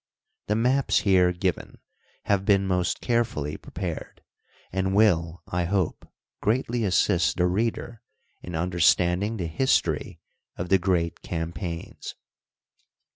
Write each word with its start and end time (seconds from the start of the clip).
The 0.47 0.55
maps 0.55 1.01
here 1.01 1.31
given 1.31 1.77
have 2.23 2.43
been 2.43 2.65
most 2.65 3.01
carefully 3.01 3.55
prepared, 3.55 4.23
and 4.71 4.95
will, 4.95 5.43
I 5.45 5.65
hope, 5.65 6.11
greatly 6.41 6.83
assist 6.83 7.37
the 7.37 7.45
reader 7.45 8.01
in 8.41 8.55
understanding 8.55 9.37
the 9.37 9.45
history 9.45 10.19
of 10.57 10.69
the 10.69 10.79
great 10.79 11.21
campaigns. 11.21 12.15